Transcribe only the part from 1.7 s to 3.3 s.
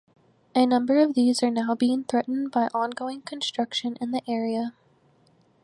being threatened by ongoing